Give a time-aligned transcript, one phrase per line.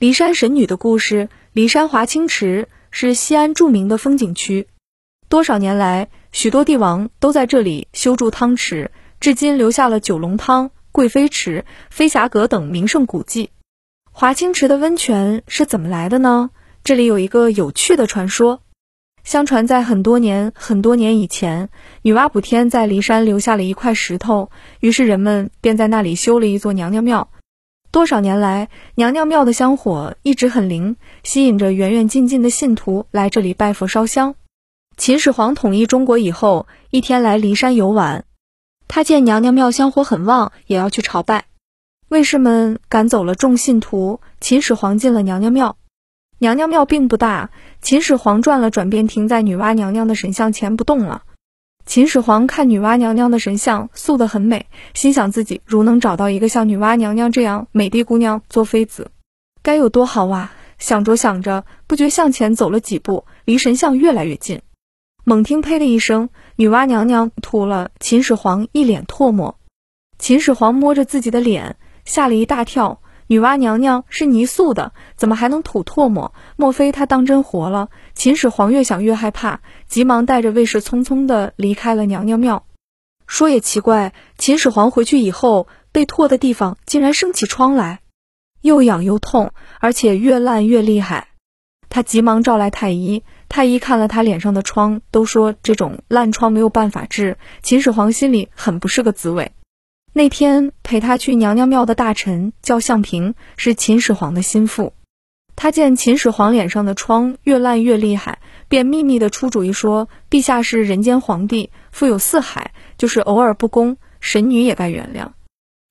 [0.00, 1.28] 骊山神女的故事。
[1.54, 4.68] 骊山华清池是西安著名的风景区，
[5.28, 13.50] 多少年来，许多帝王都在这里修筑汤池，至今留下了九龙汤、贵妃池、飞霞阁等名胜古迹。
[14.12, 16.50] 华清池的温泉是怎么来的呢？
[16.84, 18.62] 这里有一个有趣的传说。
[19.24, 21.70] 相传在很多年、很多年以前，
[22.02, 27.28] 女娲补天在骊山留下了一块石头，于是人们便在那里修了一座娘娘庙。
[27.90, 34.34] 多少年来，娘娘庙的香火一直很灵，吸引着远远近近的信徒来这里拜佛烧香。
[34.98, 38.24] 秦始皇统一中国以后，一天来骊山游玩，
[38.88, 41.46] 他见娘娘庙香火很旺，也要去朝拜。
[42.08, 45.76] 卫士们赶走了众信徒，秦始皇进了娘娘庙。
[46.40, 51.22] 娘娘庙并不大，秦始皇转了转，便停在女娲娘娘的神像前不动了。
[51.88, 59.10] 秦始皇看女娲娘娘的神像塑得很美，心想自己如能找到一个像女娲娘娘这样美的姑娘做妃子，
[59.62, 60.52] 该有多好啊！
[60.78, 64.60] 想着想着，不觉向前走了几步，离神像越来越近。
[65.24, 69.58] 猛听“呸”的一声，女娲娘娘吐了秦始皇一脸唾沫。
[70.18, 73.00] 秦始皇摸着自己的脸，吓了一大跳。
[73.30, 76.32] 女娲娘娘是泥塑的，怎么还能吐唾沫？
[76.56, 77.90] 莫非她当真活了？
[78.14, 82.64] 秦始皇越想越害怕，急忙带着卫士匆匆地离开了娘娘庙。
[83.26, 88.00] 说也奇怪，秦始皇回去以后，被唾的地方竟然生起疮来，
[88.62, 91.28] 又痒又痛，而且越烂越厉害。
[91.90, 97.36] 他急忙召来太医，太医看了他脸上的疮，都说这种烂疮没有办法治。
[97.62, 99.52] 秦始皇心里很不是个滋味。
[100.18, 104.92] 那天陪他去娘娘庙的大臣叫向平，是秦始皇的心腹。
[105.54, 115.28] 他见秦始皇脸上的疮越烂越厉害，便秘密的出主意说：“陛下是人间皇帝，富有四海，就是偶尔不公，神女也该原谅。”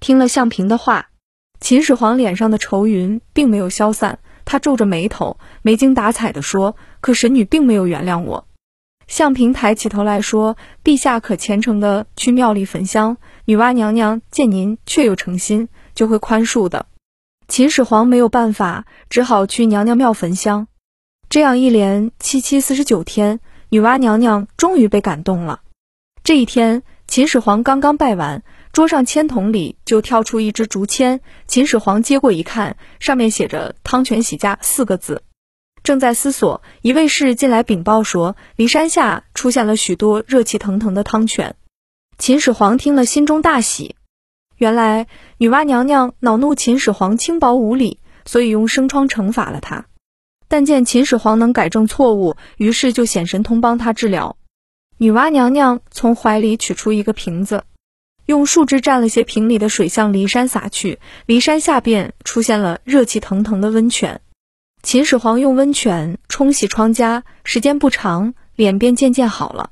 [0.00, 1.08] 听了向平的话，
[1.58, 8.46] 秦始皇脸上的愁云并没有消散，他皱着眉头，没精打采的说：“可神女并没有原谅我。”
[9.10, 16.86] 向平抬起头来说：“陛下可虔诚的去庙里焚香，女娲娘娘见您确有诚心，就会宽恕的。”
[17.48, 20.68] 秦始皇没有办法，只好去娘娘庙焚香。
[21.28, 25.62] 这样一连七七四十九天，女娲娘娘终于被感动了。
[26.22, 31.20] 这一天，秦始皇刚刚拜完，桌上签筒里就跳出一支竹签。
[31.48, 35.24] 秦始皇接过一看，上面写着“汤泉洗家”四个字。
[35.90, 41.56] 正在思索，一位士进来禀报说，骊山下出现了许多热气腾腾的汤泉。
[42.16, 43.96] 秦始皇听了，心中大喜。
[44.56, 45.08] 原来
[45.38, 49.86] 女娲娘娘恼怒秦始皇轻薄无礼，所以用生疮惩罚了他。
[50.46, 54.36] 但见秦始皇能改正错误，于是就显神通帮他治疗。
[54.96, 57.64] 女娲娘娘从怀里取出一个瓶子，
[58.26, 64.20] 用树枝蘸了些瓶里的水向骊山洒去，骊山下便出现了热气腾腾的温泉。
[64.82, 69.70] 秦始皇用温泉冲洗疮痂，时间不长，脸便渐渐好了。